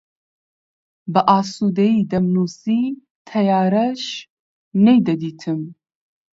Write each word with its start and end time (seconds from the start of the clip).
بە 1.13 1.21
ئاسوودەیی 1.29 2.07
دەمنووسی، 2.11 2.83
تەیارەش 3.29 4.03
نەیدەدیتم 4.85 5.59